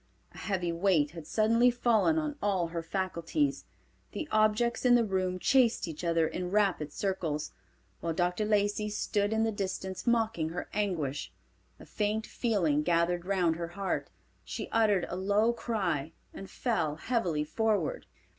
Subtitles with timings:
[0.33, 3.65] A heavy weight had suddenly fallen on all her faculties.
[4.13, 7.51] The objects in the room chased each other in rapid circles,
[7.99, 8.43] while Dr.
[8.43, 11.31] Lacey stood in the distance mocking her anguish.
[11.79, 14.09] A faint feeling gathered round her heart.
[14.43, 18.07] She uttered a low cry and fell heavily forward.